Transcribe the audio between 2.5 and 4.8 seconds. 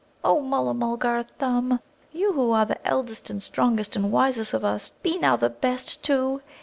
are the eldest and strongest and wisest of